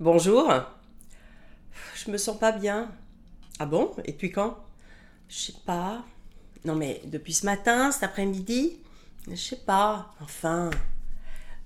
[0.00, 0.48] Bonjour.
[1.96, 2.88] Je me sens pas bien.
[3.58, 3.90] Ah bon?
[4.04, 4.56] Et depuis quand?
[5.28, 6.04] Je sais pas.
[6.64, 8.76] Non mais depuis ce matin, cet après-midi
[9.28, 10.14] Je sais pas.
[10.22, 10.70] Enfin.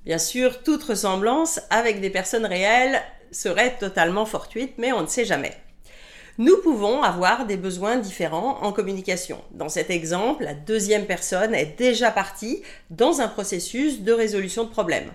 [0.07, 5.27] Bien sûr, toute ressemblance avec des personnes réelles serait totalement fortuite, mais on ne sait
[5.27, 5.55] jamais.
[6.39, 9.45] Nous pouvons avoir des besoins différents en communication.
[9.51, 14.71] Dans cet exemple, la deuxième personne est déjà partie dans un processus de résolution de
[14.71, 15.13] problème.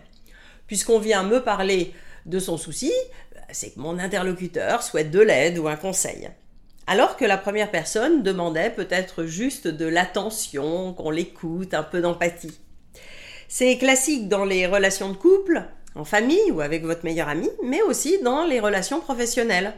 [0.67, 1.95] Puisqu'on vient me parler
[2.27, 2.91] de son souci,
[3.51, 6.29] c'est que mon interlocuteur souhaite de l'aide ou un conseil.
[6.85, 12.57] Alors que la première personne demandait peut-être juste de l'attention, qu'on l'écoute, un peu d'empathie.
[13.49, 15.63] C'est classique dans les relations de couple,
[15.95, 19.73] en famille ou avec votre meilleur ami, mais aussi dans les relations professionnelles.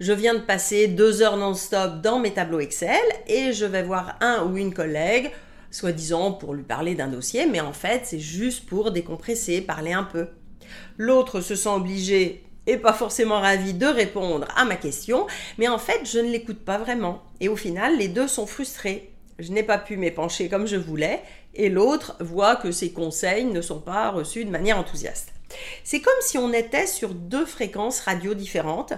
[0.00, 4.16] Je viens de passer deux heures non-stop dans mes tableaux Excel et je vais voir
[4.20, 5.30] un ou une collègue,
[5.70, 10.04] soi-disant pour lui parler d'un dossier, mais en fait c'est juste pour décompresser, parler un
[10.04, 10.28] peu.
[10.98, 15.26] L'autre se sent obligé et pas forcément ravi de répondre à ma question,
[15.58, 17.22] mais en fait je ne l'écoute pas vraiment.
[17.40, 19.10] Et au final, les deux sont frustrés.
[19.38, 21.22] Je n'ai pas pu m'épancher comme je voulais,
[21.54, 25.32] et l'autre voit que ses conseils ne sont pas reçus de manière enthousiaste.
[25.82, 28.94] C'est comme si on était sur deux fréquences radio différentes,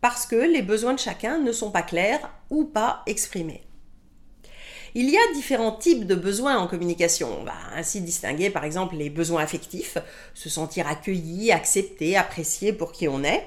[0.00, 3.62] parce que les besoins de chacun ne sont pas clairs ou pas exprimés.
[4.94, 7.28] Il y a différents types de besoins en communication.
[7.40, 9.96] On va ainsi distinguer par exemple les besoins affectifs,
[10.34, 13.42] se sentir accueilli, accepté, apprécié pour qui on est.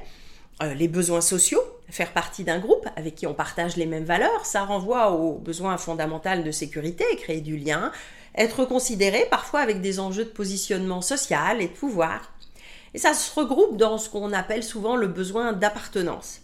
[0.63, 4.45] Euh, les besoins sociaux, faire partie d'un groupe avec qui on partage les mêmes valeurs,
[4.45, 7.91] ça renvoie aux besoins fondamentaux de sécurité, créer du lien,
[8.35, 12.33] être considéré parfois avec des enjeux de positionnement social et de pouvoir.
[12.95, 16.41] Et ça se regroupe dans ce qu'on appelle souvent le besoin d'appartenance.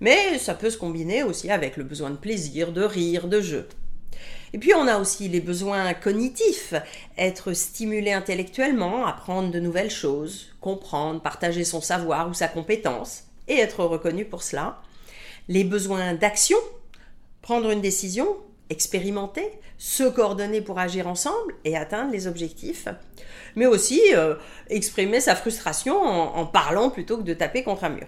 [0.00, 3.66] Mais ça peut se combiner aussi avec le besoin de plaisir, de rire, de jeu.
[4.52, 6.74] Et puis on a aussi les besoins cognitifs,
[7.18, 13.58] être stimulé intellectuellement, apprendre de nouvelles choses, comprendre, partager son savoir ou sa compétence, et
[13.58, 14.80] être reconnu pour cela.
[15.48, 16.58] Les besoins d'action,
[17.42, 18.28] prendre une décision,
[18.70, 22.88] expérimenter, se coordonner pour agir ensemble et atteindre les objectifs,
[23.54, 24.34] mais aussi euh,
[24.68, 28.06] exprimer sa frustration en parlant plutôt que de taper contre un mur.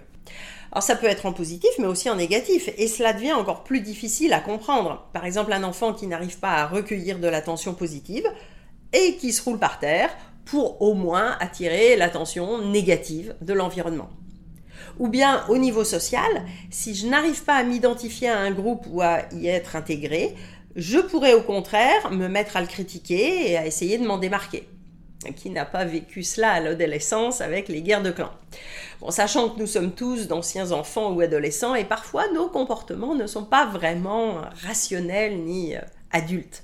[0.71, 3.81] Alors ça peut être en positif, mais aussi en négatif, et cela devient encore plus
[3.81, 5.07] difficile à comprendre.
[5.13, 8.25] Par exemple, un enfant qui n'arrive pas à recueillir de l'attention positive
[8.93, 10.09] et qui se roule par terre
[10.45, 14.09] pour au moins attirer l'attention négative de l'environnement.
[14.99, 19.01] Ou bien au niveau social, si je n'arrive pas à m'identifier à un groupe ou
[19.01, 20.35] à y être intégré,
[20.75, 24.67] je pourrais au contraire me mettre à le critiquer et à essayer de m'en démarquer
[25.35, 28.31] qui n'a pas vécu cela à l'adolescence avec les guerres de clans.
[29.09, 33.43] Sachant que nous sommes tous d'anciens enfants ou adolescents et parfois nos comportements ne sont
[33.43, 35.81] pas vraiment rationnels ni euh,
[36.11, 36.63] adultes.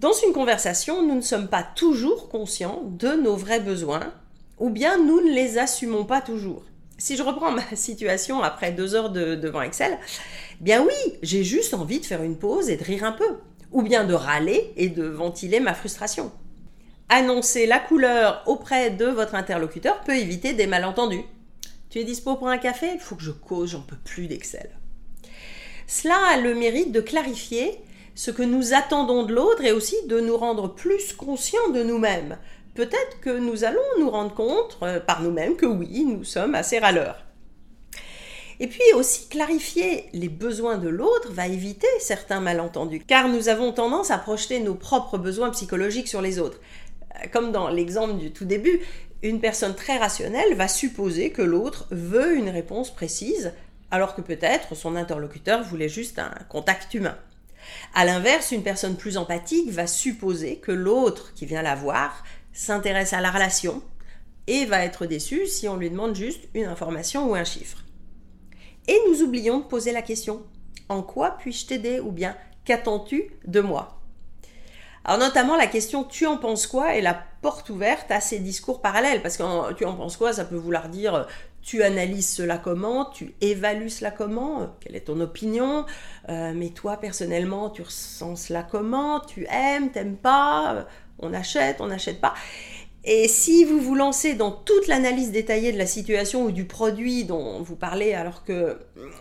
[0.00, 4.12] Dans une conversation, nous ne sommes pas toujours conscients de nos vrais besoins
[4.58, 6.64] ou bien nous ne les assumons pas toujours.
[6.96, 9.98] Si je reprends ma situation après deux heures devant Excel,
[10.60, 13.38] bien oui, j'ai juste envie de faire une pause et de rire un peu,
[13.72, 16.32] ou bien de râler et de ventiler ma frustration
[17.14, 21.24] annoncer la couleur auprès de votre interlocuteur peut éviter des malentendus.
[21.88, 22.90] Tu es dispo pour un café?
[22.94, 24.70] Il faut que je cause, j'en peux plus d'Excel.
[25.86, 27.78] Cela a le mérite de clarifier
[28.16, 32.36] ce que nous attendons de l'autre et aussi de nous rendre plus conscients de nous-mêmes.
[32.74, 36.80] Peut-être que nous allons nous rendre compte euh, par nous-mêmes que oui, nous sommes assez
[36.80, 37.24] râleurs.
[38.60, 43.72] Et puis aussi clarifier les besoins de l'autre va éviter certains malentendus, car nous avons
[43.72, 46.60] tendance à projeter nos propres besoins psychologiques sur les autres
[47.32, 48.80] comme dans l'exemple du tout début,
[49.22, 53.52] une personne très rationnelle va supposer que l'autre veut une réponse précise,
[53.90, 57.16] alors que peut-être son interlocuteur voulait juste un contact humain.
[57.94, 63.12] A l'inverse, une personne plus empathique va supposer que l'autre qui vient la voir s'intéresse
[63.12, 63.82] à la relation
[64.46, 67.84] et va être déçu si on lui demande juste une information ou un chiffre.
[68.88, 70.42] Et nous oublions de poser la question
[70.90, 74.03] En quoi puis-je t'aider ou bien Qu'attends-tu de moi?
[75.04, 76.94] Alors notamment la question tu en penses quoi?
[76.94, 80.32] est la porte ouverte à ces discours parallèles parce que tu en penses quoi?
[80.32, 81.26] ça peut vouloir dire
[81.64, 85.86] tu analyses cela comment, tu évalues cela comment, quelle est ton opinion,
[86.28, 90.86] euh, mais toi personnellement tu ressens cela comment, tu aimes, t'aimes pas,
[91.18, 92.34] on achète, on n'achète pas.
[93.06, 97.24] Et si vous vous lancez dans toute l'analyse détaillée de la situation ou du produit
[97.24, 98.78] dont vous parlez alors que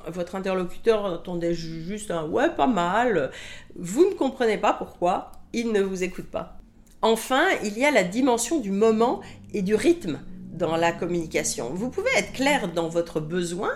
[0.08, 3.32] votre interlocuteur attendait juste un ouais pas mal,
[3.76, 6.60] vous ne comprenez pas pourquoi il ne vous écoute pas.
[7.02, 9.20] Enfin, il y a la dimension du moment
[9.54, 10.22] et du rythme
[10.54, 11.72] dans la communication.
[11.74, 13.72] Vous pouvez être clair dans votre besoin,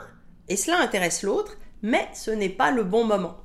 [0.47, 3.35] et cela intéresse l'autre, mais ce n'est pas le bon moment.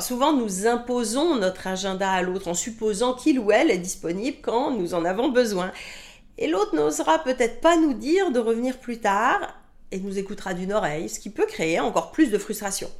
[0.00, 4.72] Souvent, nous imposons notre agenda à l'autre en supposant qu'il ou elle est disponible quand
[4.72, 5.72] nous en avons besoin.
[6.38, 9.54] Et l'autre n'osera peut-être pas nous dire de revenir plus tard
[9.92, 12.90] et nous écoutera d'une oreille, ce qui peut créer encore plus de frustration.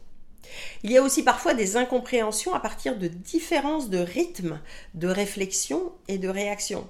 [0.85, 4.61] Il y a aussi parfois des incompréhensions à partir de différences de rythme,
[4.95, 6.87] de réflexion et de réaction.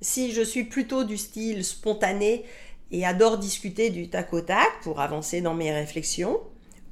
[0.00, 2.44] Si je suis plutôt du style spontané
[2.90, 6.40] et adore discuter du tac au tac pour avancer dans mes réflexions,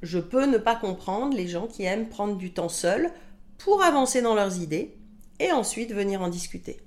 [0.01, 3.11] je peux ne pas comprendre les gens qui aiment prendre du temps seul
[3.57, 4.95] pour avancer dans leurs idées
[5.39, 6.79] et ensuite venir en discuter.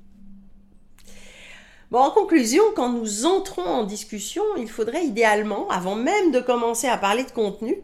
[1.91, 6.89] Bon, en conclusion, quand nous entrons en discussion, il faudrait idéalement, avant même de commencer
[6.89, 7.77] à parler de contenu,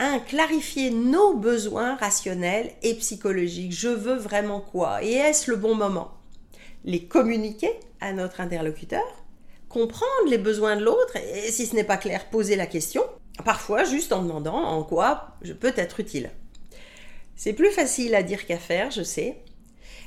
[0.00, 3.72] un, clarifier nos besoins rationnels et psychologiques.
[3.72, 5.02] Je veux vraiment quoi?
[5.04, 6.12] Et est-ce le bon moment?
[6.84, 7.70] Les communiquer
[8.00, 9.04] à notre interlocuteur,
[9.68, 13.02] comprendre les besoins de l'autre et si ce n'est pas clair, poser la question,
[13.44, 16.30] parfois juste en demandant en quoi je peux être utile.
[17.36, 19.42] C'est plus facile à dire qu'à faire, je sais.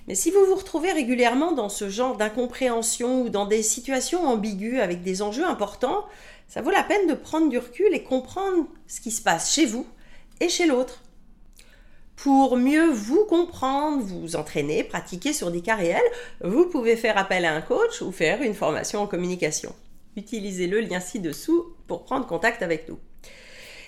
[0.07, 4.79] Mais si vous vous retrouvez régulièrement dans ce genre d'incompréhension ou dans des situations ambiguës
[4.79, 6.05] avec des enjeux importants,
[6.47, 9.65] ça vaut la peine de prendre du recul et comprendre ce qui se passe chez
[9.65, 9.85] vous
[10.39, 11.03] et chez l'autre.
[12.15, 16.01] Pour mieux vous comprendre, vous entraîner, pratiquer sur des cas réels,
[16.41, 19.75] vous pouvez faire appel à un coach ou faire une formation en communication.
[20.15, 22.97] Utilisez le lien ci-dessous pour prendre contact avec nous.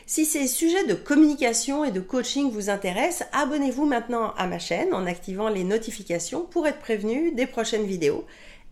[0.09, 4.91] Si ces sujets de communication et de coaching vous intéressent, abonnez-vous maintenant à ma chaîne
[4.91, 8.25] en activant les notifications pour être prévenu des prochaines vidéos.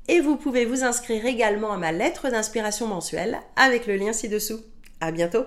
[0.08, 4.62] Et vous pouvez vous inscrire également à ma lettre d'inspiration mensuelle avec le lien ci-dessous.
[5.00, 5.46] À bientôt!